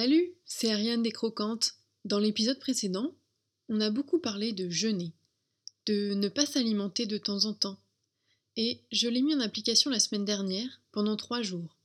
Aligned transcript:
Salut, 0.00 0.32
c'est 0.44 0.70
Ariane 0.70 1.02
des 1.02 1.10
Croquantes. 1.10 1.74
Dans 2.04 2.20
l'épisode 2.20 2.60
précédent, 2.60 3.16
on 3.68 3.80
a 3.80 3.90
beaucoup 3.90 4.20
parlé 4.20 4.52
de 4.52 4.70
jeûner, 4.70 5.12
de 5.86 6.14
ne 6.14 6.28
pas 6.28 6.46
s'alimenter 6.46 7.04
de 7.04 7.18
temps 7.18 7.46
en 7.46 7.52
temps. 7.52 7.80
Et 8.56 8.80
je 8.92 9.08
l'ai 9.08 9.22
mis 9.22 9.34
en 9.34 9.40
application 9.40 9.90
la 9.90 9.98
semaine 9.98 10.24
dernière, 10.24 10.80
pendant 10.92 11.16
trois 11.16 11.42
jours. 11.42 11.76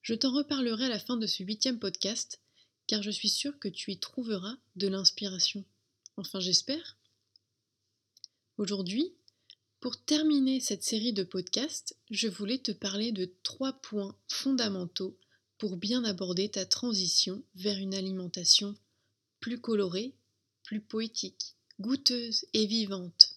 Je 0.00 0.14
t'en 0.14 0.32
reparlerai 0.32 0.86
à 0.86 0.88
la 0.88 0.98
fin 0.98 1.18
de 1.18 1.26
ce 1.26 1.42
huitième 1.42 1.78
podcast, 1.78 2.40
car 2.86 3.02
je 3.02 3.10
suis 3.10 3.28
sûre 3.28 3.58
que 3.58 3.68
tu 3.68 3.92
y 3.92 3.98
trouveras 3.98 4.56
de 4.76 4.88
l'inspiration. 4.88 5.66
Enfin, 6.16 6.40
j'espère. 6.40 6.96
Aujourd'hui, 8.56 9.12
pour 9.80 10.02
terminer 10.02 10.60
cette 10.60 10.82
série 10.82 11.12
de 11.12 11.24
podcasts, 11.24 11.94
je 12.10 12.26
voulais 12.26 12.56
te 12.56 12.72
parler 12.72 13.12
de 13.12 13.30
trois 13.42 13.74
points 13.74 14.16
fondamentaux 14.28 15.18
pour 15.64 15.78
bien 15.78 16.04
aborder 16.04 16.50
ta 16.50 16.66
transition 16.66 17.42
vers 17.54 17.78
une 17.78 17.94
alimentation 17.94 18.76
plus 19.40 19.58
colorée, 19.58 20.12
plus 20.62 20.82
poétique, 20.82 21.56
goûteuse 21.80 22.44
et 22.52 22.66
vivante. 22.66 23.36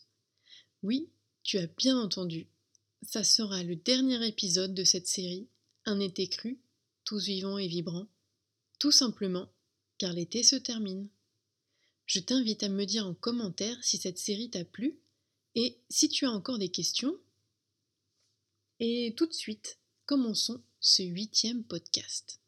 Oui, 0.84 1.08
tu 1.44 1.58
as 1.58 1.68
bien 1.68 1.98
entendu. 1.98 2.48
Ça 3.02 3.24
sera 3.24 3.64
le 3.64 3.78
dernier 3.78 4.28
épisode 4.28 4.74
de 4.74 4.84
cette 4.84 5.08
série, 5.08 5.48
Un 5.86 6.02
été 6.02 6.28
cru, 6.28 6.60
tous 7.06 7.24
vivants 7.24 7.60
et 7.60 7.70
vibrants, 7.70 8.10
tout 8.78 8.92
simplement 8.92 9.48
car 9.98 10.12
l'été 10.12 10.44
se 10.44 10.58
termine. 10.58 11.08
Je 12.08 12.20
t'invite 12.20 12.62
à 12.62 12.68
me 12.68 12.84
dire 12.84 13.08
en 13.08 13.14
commentaire 13.14 13.82
si 13.82 13.98
cette 13.98 14.20
série 14.20 14.50
t'a 14.50 14.66
plu 14.66 15.00
et 15.56 15.78
si 15.90 16.10
tu 16.10 16.26
as 16.26 16.32
encore 16.32 16.60
des 16.60 16.72
questions. 16.72 17.18
Et 18.82 19.14
tout 19.16 19.28
de 19.28 19.34
suite, 19.34 19.80
commençons 20.08 20.64
ce 20.80 21.04
huitième 21.04 21.66
podcast. 21.66 22.40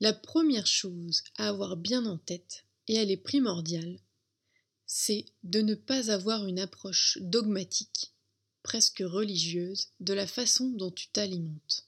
La 0.00 0.12
première 0.12 0.66
chose 0.66 1.24
à 1.36 1.48
avoir 1.48 1.78
bien 1.78 2.04
en 2.04 2.18
tête, 2.18 2.66
et 2.88 2.96
elle 2.96 3.10
est 3.10 3.16
primordiale, 3.16 3.98
c'est 4.84 5.24
de 5.44 5.62
ne 5.62 5.74
pas 5.74 6.10
avoir 6.10 6.46
une 6.46 6.58
approche 6.58 7.16
dogmatique, 7.22 8.12
presque 8.62 9.02
religieuse, 9.04 9.88
de 9.98 10.12
la 10.12 10.26
façon 10.26 10.68
dont 10.68 10.90
tu 10.90 11.08
t'alimentes. 11.08 11.86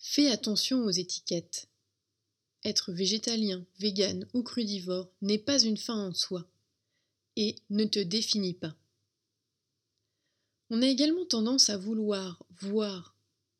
Fais 0.00 0.28
attention 0.28 0.80
aux 0.80 0.90
étiquettes. 0.90 1.68
Être 2.64 2.92
végétalien, 2.92 3.64
vegan 3.78 4.26
ou 4.34 4.42
crudivore 4.42 5.08
n'est 5.22 5.38
pas 5.38 5.60
une 5.60 5.76
fin 5.76 6.08
en 6.08 6.12
soi 6.12 6.50
et 7.36 7.54
ne 7.70 7.84
te 7.84 8.00
définit 8.00 8.54
pas. 8.54 8.74
On 10.70 10.82
a 10.82 10.86
également 10.86 11.24
tendance 11.24 11.70
à 11.70 11.78
vouloir 11.78 12.44
voir 12.60 13.16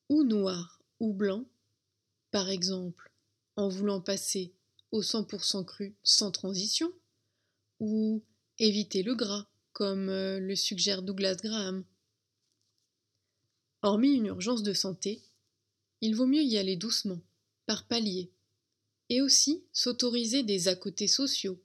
ou 0.09 0.25
noir 0.25 0.83
ou 1.01 1.13
blanc, 1.13 1.45
par 2.31 2.49
exemple 2.51 3.11
en 3.59 3.69
voulant 3.69 4.01
passer 4.01 4.53
au 4.93 5.03
100% 5.03 5.65
cru 5.65 5.93
sans 6.05 6.31
transition, 6.31 6.93
ou 7.81 8.23
éviter 8.61 9.03
le 9.03 9.17
gras, 9.17 9.49
comme 9.73 10.09
euh, 10.09 10.39
le 10.39 10.55
suggère 10.55 11.03
Douglas 11.03 11.35
Graham. 11.43 11.85
Hormis 13.83 14.13
une 14.13 14.27
urgence 14.27 14.63
de 14.63 14.73
santé, 14.73 15.23
il 16.01 16.15
vaut 16.15 16.27
mieux 16.27 16.43
y 16.43 16.57
aller 16.57 16.77
doucement, 16.77 17.21
par 17.67 17.89
paliers, 17.89 18.31
et 19.09 19.23
aussi 19.23 19.65
s'autoriser 19.73 20.45
des 20.45 20.69
à 20.69 20.77
côtés 20.77 21.09
sociaux. 21.09 21.61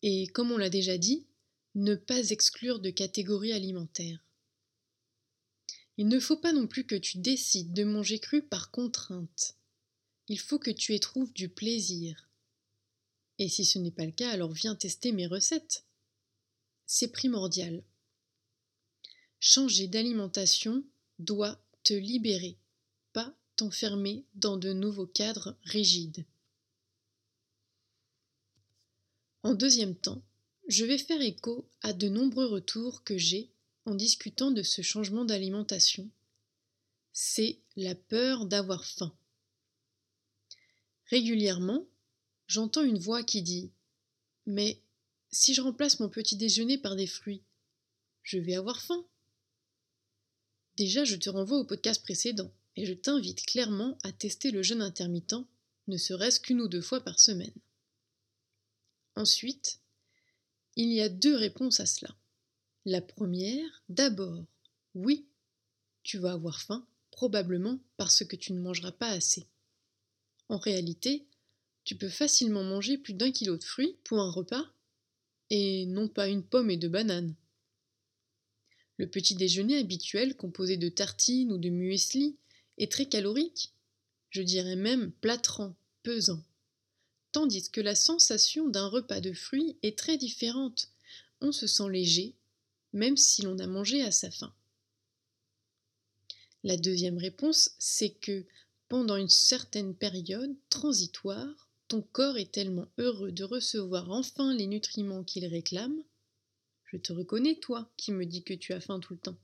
Et 0.00 0.26
comme 0.28 0.52
on 0.52 0.58
l'a 0.58 0.70
déjà 0.70 0.96
dit, 0.96 1.26
ne 1.74 1.94
pas 1.94 2.30
exclure 2.30 2.80
de 2.80 2.90
catégories 2.90 3.52
alimentaires. 3.52 4.24
Il 5.96 6.08
ne 6.08 6.20
faut 6.20 6.36
pas 6.36 6.52
non 6.52 6.66
plus 6.66 6.84
que 6.84 6.94
tu 6.94 7.18
décides 7.18 7.72
de 7.72 7.84
manger 7.84 8.18
cru 8.18 8.42
par 8.42 8.70
contrainte. 8.70 9.56
Il 10.28 10.38
faut 10.38 10.58
que 10.58 10.70
tu 10.70 10.94
y 10.94 11.00
trouves 11.00 11.32
du 11.32 11.48
plaisir. 11.48 12.28
Et 13.38 13.48
si 13.48 13.64
ce 13.64 13.78
n'est 13.78 13.90
pas 13.90 14.06
le 14.06 14.12
cas, 14.12 14.30
alors 14.30 14.52
viens 14.52 14.74
tester 14.74 15.12
mes 15.12 15.26
recettes. 15.26 15.84
C'est 16.86 17.12
primordial. 17.12 17.82
Changer 19.40 19.88
d'alimentation 19.88 20.84
doit 21.18 21.60
te 21.84 21.94
libérer, 21.94 22.58
pas 23.12 23.34
t'enfermer 23.56 24.24
dans 24.34 24.56
de 24.56 24.72
nouveaux 24.72 25.06
cadres 25.06 25.56
rigides. 25.64 26.24
En 29.42 29.54
deuxième 29.54 29.96
temps, 29.96 30.22
je 30.72 30.86
vais 30.86 30.96
faire 30.96 31.20
écho 31.20 31.68
à 31.82 31.92
de 31.92 32.08
nombreux 32.08 32.46
retours 32.46 33.04
que 33.04 33.18
j'ai 33.18 33.50
en 33.84 33.94
discutant 33.94 34.50
de 34.50 34.62
ce 34.62 34.80
changement 34.80 35.26
d'alimentation. 35.26 36.08
C'est 37.12 37.58
la 37.76 37.94
peur 37.94 38.46
d'avoir 38.46 38.82
faim. 38.86 39.14
Régulièrement, 41.10 41.86
j'entends 42.46 42.84
une 42.84 42.98
voix 42.98 43.22
qui 43.22 43.42
dit 43.42 43.70
Mais 44.46 44.80
si 45.30 45.52
je 45.52 45.60
remplace 45.60 46.00
mon 46.00 46.08
petit 46.08 46.36
déjeuner 46.36 46.78
par 46.78 46.96
des 46.96 47.06
fruits, 47.06 47.42
je 48.22 48.38
vais 48.38 48.54
avoir 48.54 48.80
faim. 48.80 49.04
Déjà, 50.78 51.04
je 51.04 51.16
te 51.16 51.28
renvoie 51.28 51.58
au 51.58 51.64
podcast 51.64 52.02
précédent 52.02 52.50
et 52.76 52.86
je 52.86 52.94
t'invite 52.94 53.44
clairement 53.44 53.98
à 54.04 54.12
tester 54.12 54.50
le 54.50 54.62
jeûne 54.62 54.80
intermittent, 54.80 55.44
ne 55.88 55.98
serait-ce 55.98 56.40
qu'une 56.40 56.62
ou 56.62 56.68
deux 56.68 56.80
fois 56.80 57.00
par 57.00 57.20
semaine. 57.20 57.52
Ensuite, 59.16 59.81
il 60.76 60.92
y 60.92 61.00
a 61.00 61.08
deux 61.08 61.36
réponses 61.36 61.80
à 61.80 61.86
cela. 61.86 62.14
La 62.84 63.00
première, 63.00 63.82
d'abord, 63.88 64.44
oui, 64.94 65.26
tu 66.02 66.18
vas 66.18 66.32
avoir 66.32 66.60
faim, 66.60 66.86
probablement 67.10 67.78
parce 67.96 68.24
que 68.24 68.36
tu 68.36 68.52
ne 68.52 68.60
mangeras 68.60 68.92
pas 68.92 69.10
assez. 69.10 69.46
En 70.48 70.58
réalité, 70.58 71.26
tu 71.84 71.96
peux 71.96 72.08
facilement 72.08 72.64
manger 72.64 72.98
plus 72.98 73.14
d'un 73.14 73.30
kilo 73.30 73.56
de 73.56 73.64
fruits 73.64 73.96
pour 74.04 74.20
un 74.20 74.30
repas, 74.30 74.64
et 75.50 75.86
non 75.86 76.08
pas 76.08 76.28
une 76.28 76.42
pomme 76.42 76.70
et 76.70 76.76
deux 76.76 76.88
bananes. 76.88 77.34
Le 78.96 79.08
petit 79.08 79.34
déjeuner 79.34 79.78
habituel 79.78 80.36
composé 80.36 80.76
de 80.76 80.88
tartines 80.88 81.52
ou 81.52 81.58
de 81.58 81.68
muesli 81.68 82.36
est 82.78 82.90
très 82.90 83.06
calorique, 83.06 83.72
je 84.30 84.42
dirais 84.42 84.76
même 84.76 85.12
plâtrant, 85.12 85.74
pesant 86.02 86.42
tandis 87.32 87.70
que 87.70 87.80
la 87.80 87.94
sensation 87.94 88.68
d'un 88.68 88.86
repas 88.86 89.20
de 89.20 89.32
fruits 89.32 89.76
est 89.82 89.98
très 89.98 90.16
différente. 90.16 90.88
On 91.40 91.50
se 91.50 91.66
sent 91.66 91.88
léger, 91.90 92.36
même 92.92 93.16
si 93.16 93.42
l'on 93.42 93.58
a 93.58 93.66
mangé 93.66 94.02
à 94.02 94.12
sa 94.12 94.30
faim. 94.30 94.54
La 96.62 96.76
deuxième 96.76 97.18
réponse, 97.18 97.70
c'est 97.78 98.10
que 98.10 98.44
pendant 98.88 99.16
une 99.16 99.28
certaine 99.28 99.94
période 99.94 100.54
transitoire, 100.68 101.68
ton 101.88 102.02
corps 102.02 102.38
est 102.38 102.52
tellement 102.52 102.86
heureux 102.98 103.32
de 103.32 103.42
recevoir 103.42 104.10
enfin 104.10 104.54
les 104.54 104.66
nutriments 104.66 105.24
qu'il 105.24 105.46
réclame. 105.46 106.02
Je 106.84 106.98
te 106.98 107.12
reconnais, 107.12 107.56
toi, 107.56 107.90
qui 107.96 108.12
me 108.12 108.26
dis 108.26 108.44
que 108.44 108.54
tu 108.54 108.72
as 108.72 108.80
faim 108.80 109.00
tout 109.00 109.14
le 109.14 109.18
temps. 109.18 109.38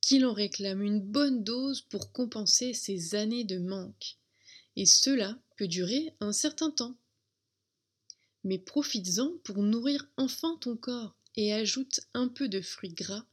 Qu'il 0.00 0.24
en 0.24 0.32
réclame 0.32 0.82
une 0.82 1.00
bonne 1.00 1.44
dose 1.44 1.82
pour 1.82 2.12
compenser 2.12 2.72
ces 2.72 3.14
années 3.14 3.44
de 3.44 3.58
manque. 3.58 4.16
Et 4.76 4.86
cela 4.86 5.38
peut 5.56 5.68
durer 5.68 6.14
un 6.20 6.32
certain 6.32 6.70
temps. 6.70 6.96
Mais 8.42 8.58
profites-en 8.58 9.32
pour 9.44 9.62
nourrir 9.62 10.06
enfin 10.16 10.56
ton 10.60 10.76
corps 10.76 11.16
et 11.36 11.52
ajoute 11.52 12.00
un 12.12 12.28
peu 12.28 12.48
de 12.48 12.60
fruits 12.60 12.92
gras 12.92 13.24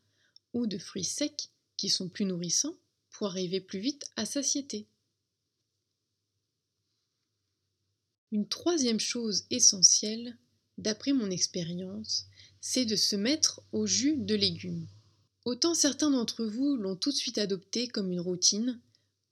ou 0.54 0.68
de 0.68 0.78
fruits 0.78 1.04
secs 1.04 1.50
qui 1.78 1.90
sont 1.90 2.10
plus 2.10 2.26
nourrissants 2.26 2.78
pour 3.10 3.28
arriver 3.28 3.60
plus 3.60 3.80
vite 3.80 4.06
à 4.16 4.26
satiété. 4.26 4.88
Une 8.32 8.48
troisième 8.48 9.00
chose 9.00 9.46
essentielle, 9.50 10.38
d'après 10.78 11.12
mon 11.12 11.30
expérience, 11.30 12.28
c'est 12.62 12.86
de 12.86 12.96
se 12.96 13.16
mettre 13.18 13.62
au 13.74 13.86
jus 13.86 14.16
de 14.16 14.36
légumes. 14.36 14.88
Autant 15.44 15.74
certains 15.74 16.12
d'entre 16.12 16.46
vous 16.46 16.78
l'ont 16.78 16.96
tout 16.96 17.12
de 17.12 17.16
suite 17.16 17.38
adopté 17.38 17.88
comme 17.88 18.12
une 18.12 18.22
routine, 18.22 18.80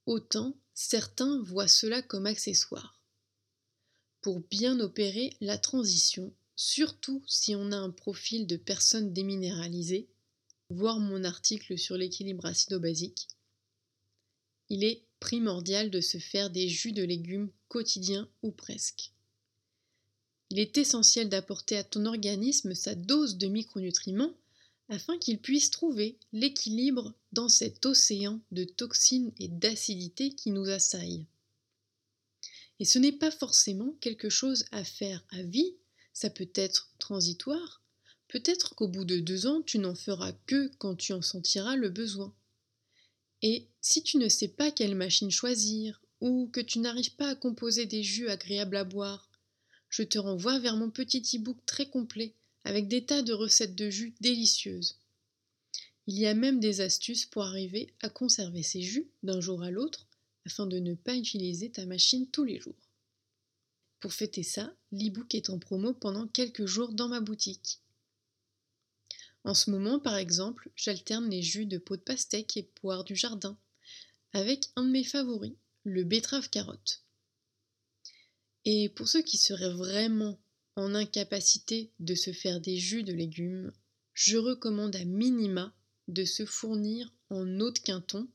autant 0.05 0.57
certains 0.81 1.41
voient 1.41 1.67
cela 1.67 2.01
comme 2.01 2.25
accessoire. 2.25 3.03
Pour 4.21 4.39
bien 4.39 4.79
opérer 4.79 5.35
la 5.41 5.57
transition, 5.57 6.33
surtout 6.55 7.21
si 7.27 7.53
on 7.53 7.73
a 7.73 7.77
un 7.77 7.89
profil 7.89 8.47
de 8.47 8.55
personne 8.55 9.11
déminéralisée, 9.11 10.07
voir 10.69 10.99
mon 10.99 11.25
article 11.25 11.77
sur 11.77 11.97
l'équilibre 11.97 12.45
acido-basique, 12.45 13.27
il 14.69 14.85
est 14.85 15.03
primordial 15.19 15.91
de 15.91 15.99
se 15.99 16.17
faire 16.17 16.49
des 16.49 16.69
jus 16.69 16.93
de 16.93 17.03
légumes 17.03 17.51
quotidiens 17.67 18.29
ou 18.41 18.51
presque. 18.51 19.11
Il 20.49 20.59
est 20.59 20.77
essentiel 20.77 21.27
d'apporter 21.27 21.75
à 21.75 21.83
ton 21.83 22.05
organisme 22.05 22.73
sa 22.73 22.95
dose 22.95 23.37
de 23.37 23.47
micronutriments 23.47 24.33
afin 24.89 25.17
qu'il 25.19 25.39
puisse 25.39 25.71
trouver 25.71 26.17
l'équilibre 26.33 27.13
dans 27.31 27.47
cet 27.47 27.85
océan 27.85 28.41
de 28.51 28.63
toxines 28.63 29.31
et 29.39 29.47
d'acidité 29.47 30.33
qui 30.33 30.51
nous 30.51 30.67
assaille. 30.69 31.25
Et 32.79 32.85
ce 32.85 32.97
n'est 32.97 33.11
pas 33.11 33.31
forcément 33.31 33.93
quelque 34.01 34.29
chose 34.29 34.65
à 34.71 34.83
faire 34.83 35.23
à 35.29 35.43
vie, 35.43 35.75
ça 36.13 36.29
peut 36.29 36.49
être 36.55 36.91
transitoire, 36.97 37.83
peut-être 38.27 38.75
qu'au 38.75 38.87
bout 38.87 39.05
de 39.05 39.19
deux 39.19 39.45
ans 39.45 39.61
tu 39.61 39.79
n'en 39.79 39.95
feras 39.95 40.33
que 40.47 40.71
quand 40.79 40.95
tu 40.95 41.13
en 41.13 41.21
sentiras 41.21 41.75
le 41.75 41.89
besoin. 41.89 42.33
Et 43.41 43.67
si 43.81 44.03
tu 44.03 44.17
ne 44.17 44.27
sais 44.27 44.49
pas 44.49 44.71
quelle 44.71 44.95
machine 44.95 45.31
choisir, 45.31 46.01
ou 46.21 46.49
que 46.51 46.59
tu 46.59 46.79
n'arrives 46.79 47.15
pas 47.15 47.29
à 47.29 47.35
composer 47.35 47.85
des 47.85 48.03
jus 48.03 48.27
agréables 48.27 48.75
à 48.75 48.83
boire, 48.83 49.29
je 49.89 50.03
te 50.03 50.17
renvoie 50.19 50.59
vers 50.59 50.75
mon 50.75 50.89
petit 50.89 51.21
e-book 51.35 51.57
très 51.65 51.89
complet 51.89 52.35
avec 52.63 52.87
des 52.87 53.05
tas 53.05 53.21
de 53.21 53.33
recettes 53.33 53.75
de 53.75 53.89
jus 53.89 54.13
délicieuses. 54.21 54.97
Il 56.07 56.17
y 56.17 56.25
a 56.25 56.33
même 56.33 56.59
des 56.59 56.81
astuces 56.81 57.25
pour 57.25 57.43
arriver 57.43 57.93
à 58.01 58.09
conserver 58.09 58.63
ces 58.63 58.81
jus 58.81 59.09
d'un 59.23 59.41
jour 59.41 59.61
à 59.63 59.71
l'autre 59.71 60.07
afin 60.45 60.65
de 60.65 60.79
ne 60.79 60.95
pas 60.95 61.15
utiliser 61.15 61.69
ta 61.69 61.85
machine 61.85 62.27
tous 62.27 62.43
les 62.43 62.59
jours. 62.59 62.89
Pour 63.99 64.13
fêter 64.13 64.43
ça, 64.43 64.73
l'e-book 64.91 65.35
est 65.35 65.49
en 65.49 65.59
promo 65.59 65.93
pendant 65.93 66.27
quelques 66.27 66.65
jours 66.65 66.93
dans 66.93 67.09
ma 67.09 67.19
boutique. 67.19 67.79
En 69.43 69.53
ce 69.53 69.69
moment, 69.69 69.99
par 69.99 70.15
exemple, 70.15 70.69
j'alterne 70.75 71.29
les 71.29 71.41
jus 71.41 71.65
de 71.65 71.77
peau 71.77 71.95
de 71.95 72.01
pastèque 72.01 72.57
et 72.57 72.63
poire 72.63 73.03
du 73.03 73.15
jardin 73.15 73.57
avec 74.33 74.69
un 74.75 74.83
de 74.83 74.91
mes 74.91 75.03
favoris, 75.03 75.53
le 75.83 76.03
betterave 76.03 76.49
carotte. 76.49 77.03
Et 78.65 78.89
pour 78.89 79.07
ceux 79.07 79.21
qui 79.21 79.37
seraient 79.37 79.73
vraiment 79.73 80.39
incapacité 80.95 81.91
de 81.99 82.15
se 82.15 82.31
faire 82.31 82.61
des 82.61 82.77
jus 82.77 83.03
de 83.03 83.13
légumes, 83.13 83.71
je 84.13 84.37
recommande 84.37 84.95
à 84.95 85.05
minima 85.05 85.73
de 86.07 86.25
se 86.25 86.45
fournir 86.45 87.13
en 87.29 87.59
eau 87.59 87.71
de 87.71 87.79
quinton 87.79 88.27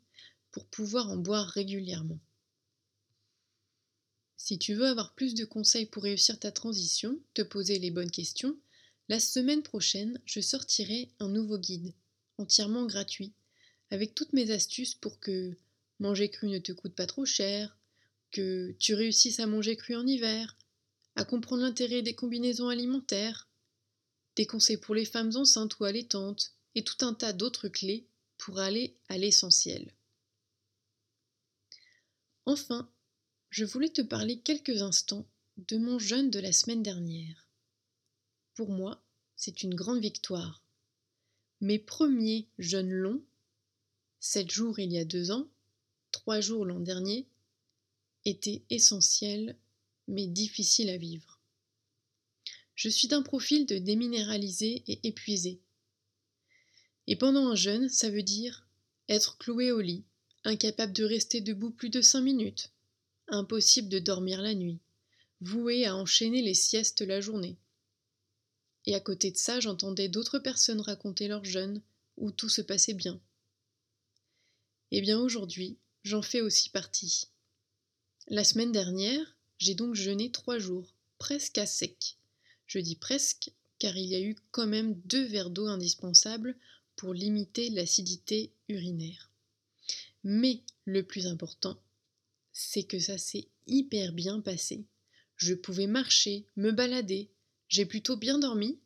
pour 0.50 0.66
pouvoir 0.66 1.10
en 1.10 1.16
boire 1.16 1.48
régulièrement. 1.48 2.20
Si 4.36 4.58
tu 4.58 4.74
veux 4.74 4.86
avoir 4.86 5.14
plus 5.14 5.34
de 5.34 5.44
conseils 5.44 5.86
pour 5.86 6.02
réussir 6.02 6.38
ta 6.38 6.52
transition, 6.52 7.18
te 7.32 7.42
poser 7.42 7.78
les 7.78 7.90
bonnes 7.90 8.10
questions, 8.10 8.56
la 9.08 9.18
semaine 9.20 9.62
prochaine, 9.62 10.20
je 10.24 10.40
sortirai 10.40 11.10
un 11.18 11.28
nouveau 11.28 11.58
guide, 11.58 11.94
entièrement 12.38 12.86
gratuit, 12.86 13.32
avec 13.90 14.14
toutes 14.14 14.32
mes 14.32 14.50
astuces 14.50 14.94
pour 14.94 15.18
que 15.20 15.56
manger 15.98 16.30
cru 16.30 16.48
ne 16.48 16.58
te 16.58 16.72
coûte 16.72 16.94
pas 16.94 17.06
trop 17.06 17.24
cher, 17.24 17.78
que 18.30 18.74
tu 18.78 18.94
réussisses 18.94 19.40
à 19.40 19.46
manger 19.46 19.76
cru 19.76 19.94
en 19.94 20.06
hiver, 20.06 20.56
à 21.16 21.24
comprendre 21.24 21.62
l'intérêt 21.62 22.02
des 22.02 22.14
combinaisons 22.14 22.68
alimentaires, 22.68 23.48
des 24.36 24.46
conseils 24.46 24.76
pour 24.76 24.94
les 24.94 25.04
femmes 25.04 25.34
enceintes 25.36 25.78
ou 25.78 25.84
allaitantes, 25.84 26.54
et 26.74 26.82
tout 26.82 27.04
un 27.04 27.14
tas 27.14 27.32
d'autres 27.32 27.68
clés 27.68 28.08
pour 28.36 28.58
aller 28.58 28.96
à 29.08 29.16
l'essentiel. 29.16 29.94
Enfin, 32.46 32.90
je 33.50 33.64
voulais 33.64 33.90
te 33.90 34.02
parler 34.02 34.40
quelques 34.40 34.82
instants 34.82 35.26
de 35.56 35.76
mon 35.76 35.98
jeûne 35.98 36.30
de 36.30 36.40
la 36.40 36.52
semaine 36.52 36.82
dernière. 36.82 37.48
Pour 38.54 38.70
moi, 38.70 39.02
c'est 39.36 39.62
une 39.62 39.74
grande 39.74 40.00
victoire. 40.00 40.62
Mes 41.60 41.78
premiers 41.78 42.48
jeûnes 42.58 42.92
longs, 42.92 43.22
sept 44.20 44.50
jours 44.50 44.78
il 44.78 44.92
y 44.92 44.98
a 44.98 45.04
deux 45.04 45.30
ans, 45.30 45.48
trois 46.10 46.40
jours 46.40 46.64
l'an 46.64 46.80
dernier, 46.80 47.26
étaient 48.24 48.62
essentiels 48.70 49.56
mais 50.08 50.26
difficiles 50.26 50.90
à 50.90 50.96
vivre. 50.96 51.40
Je 52.74 52.88
suis 52.88 53.08
d'un 53.08 53.22
profil 53.22 53.66
de 53.66 53.78
déminéralisé 53.78 54.82
et 54.88 55.06
épuisé. 55.06 55.60
Et 57.06 57.16
pendant 57.16 57.48
un 57.48 57.54
jeûne, 57.54 57.88
ça 57.88 58.10
veut 58.10 58.22
dire 58.22 58.66
être 59.08 59.36
cloué 59.38 59.70
au 59.70 59.80
lit, 59.80 60.04
incapable 60.44 60.92
de 60.92 61.04
rester 61.04 61.40
debout 61.40 61.70
plus 61.70 61.90
de 61.90 62.00
cinq 62.00 62.22
minutes, 62.22 62.72
impossible 63.28 63.88
de 63.88 63.98
dormir 63.98 64.40
la 64.42 64.54
nuit, 64.54 64.80
voué 65.40 65.86
à 65.86 65.96
enchaîner 65.96 66.42
les 66.42 66.54
siestes 66.54 67.02
la 67.02 67.20
journée. 67.20 67.56
Et 68.86 68.94
à 68.94 69.00
côté 69.00 69.30
de 69.30 69.36
ça, 69.36 69.60
j'entendais 69.60 70.08
d'autres 70.08 70.38
personnes 70.38 70.80
raconter 70.80 71.28
leur 71.28 71.44
jeûne, 71.44 71.82
où 72.16 72.30
tout 72.30 72.48
se 72.48 72.62
passait 72.62 72.94
bien. 72.94 73.20
Eh 74.90 75.00
bien 75.00 75.18
aujourd'hui, 75.18 75.78
j'en 76.02 76.22
fais 76.22 76.40
aussi 76.40 76.70
partie. 76.70 77.28
La 78.28 78.44
semaine 78.44 78.72
dernière, 78.72 79.33
j'ai 79.64 79.74
donc 79.74 79.94
jeûné 79.94 80.30
trois 80.30 80.58
jours, 80.58 80.92
presque 81.16 81.56
à 81.56 81.64
sec. 81.64 82.18
Je 82.66 82.78
dis 82.78 82.96
presque, 82.96 83.50
car 83.78 83.96
il 83.96 84.04
y 84.04 84.14
a 84.14 84.20
eu 84.20 84.36
quand 84.50 84.66
même 84.66 84.92
deux 85.06 85.24
verres 85.24 85.48
d'eau 85.48 85.68
indispensables 85.68 86.54
pour 86.96 87.14
limiter 87.14 87.70
l'acidité 87.70 88.52
urinaire. 88.68 89.30
Mais 90.22 90.60
le 90.84 91.02
plus 91.02 91.26
important, 91.26 91.80
c'est 92.52 92.82
que 92.82 92.98
ça 92.98 93.16
s'est 93.16 93.48
hyper 93.66 94.12
bien 94.12 94.38
passé. 94.40 94.84
Je 95.36 95.54
pouvais 95.54 95.86
marcher, 95.86 96.44
me 96.56 96.70
balader, 96.70 97.30
j'ai 97.70 97.86
plutôt 97.86 98.18
bien 98.18 98.38
dormi, 98.38 98.78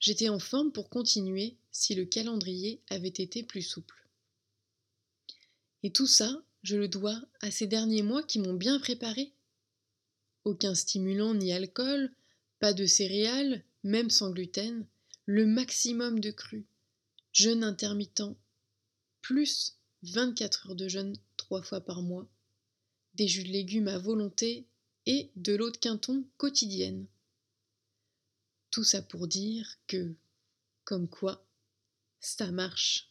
j'étais 0.00 0.28
en 0.28 0.38
forme 0.38 0.70
pour 0.70 0.90
continuer 0.90 1.56
si 1.72 1.94
le 1.94 2.04
calendrier 2.04 2.82
avait 2.90 3.08
été 3.08 3.42
plus 3.42 3.62
souple. 3.62 4.06
Et 5.82 5.92
tout 5.92 6.06
ça, 6.06 6.44
je 6.62 6.76
le 6.76 6.88
dois 6.88 7.22
à 7.40 7.50
ces 7.50 7.66
derniers 7.66 8.02
mois 8.02 8.22
qui 8.22 8.38
m'ont 8.38 8.52
bien 8.52 8.78
préparé. 8.78 9.32
Aucun 10.46 10.76
stimulant 10.76 11.34
ni 11.34 11.52
alcool, 11.52 12.08
pas 12.60 12.72
de 12.72 12.86
céréales, 12.86 13.64
même 13.82 14.10
sans 14.10 14.30
gluten, 14.30 14.86
le 15.24 15.44
maximum 15.44 16.20
de 16.20 16.30
cru, 16.30 16.64
jeûne 17.32 17.64
intermittent, 17.64 18.36
plus 19.22 19.76
24 20.04 20.68
heures 20.68 20.76
de 20.76 20.86
jeûne 20.86 21.16
trois 21.36 21.62
fois 21.62 21.80
par 21.80 22.00
mois, 22.00 22.28
des 23.14 23.26
jus 23.26 23.42
de 23.42 23.48
légumes 23.48 23.88
à 23.88 23.98
volonté 23.98 24.68
et 25.06 25.32
de 25.34 25.56
l'eau 25.56 25.72
de 25.72 25.76
quinton 25.78 26.24
quotidienne. 26.36 27.08
Tout 28.70 28.84
ça 28.84 29.02
pour 29.02 29.26
dire 29.26 29.68
que, 29.88 30.14
comme 30.84 31.08
quoi, 31.08 31.44
ça 32.20 32.52
marche. 32.52 33.10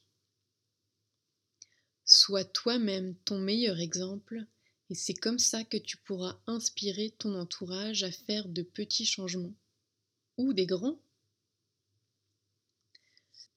Sois 2.06 2.46
toi-même 2.46 3.14
ton 3.26 3.40
meilleur 3.40 3.82
exemple 3.82 4.46
et 4.90 4.96
c'est 4.96 5.14
comme 5.14 5.40
ça 5.40 5.64
que 5.64 5.78
tu 5.78 5.98
pourras 5.98 6.40
inspirer 6.48 7.14
ton 7.18 7.36
entourage 7.36 8.04
à 8.04 8.12
faire 8.12 8.48
de 8.48 8.62
petits 8.62 9.06
changements. 9.06 9.56
Ou 10.38 10.54
des 10.54 10.66
grands. 10.66 11.00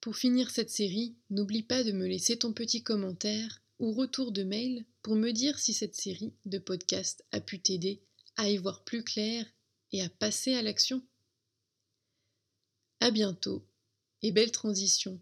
Pour 0.01 0.17
finir 0.17 0.51
cette 0.51 0.71
série, 0.71 1.17
n'oublie 1.29 1.65
pas 1.65 1.83
de 1.85 1.93
me 1.93 2.07
laisser 2.07 2.39
ton 2.39 2.53
petit 2.53 2.83
commentaire 2.83 3.61
ou 3.79 3.93
retour 3.93 4.33
de 4.33 4.43
mail 4.43 4.85
pour 5.03 5.17
me 5.17 5.33
dire 5.33 5.59
si 5.59 5.75
cette 5.75 5.97
série 5.97 6.33
de 6.47 6.59
podcasts 6.59 7.25
a 7.33 7.41
pu 7.41 7.61
t'aider 7.61 8.01
à 8.37 8.49
y 8.49 8.57
voir 8.57 8.85
plus 8.85 9.03
clair 9.03 9.45
et 9.93 10.03
à 10.03 10.09
passer 10.09 10.55
à 10.55 10.63
l'action. 10.63 11.03
À 13.01 13.11
bientôt 13.11 13.65
et 14.23 14.33
belle 14.33 14.53
transition 14.53 15.21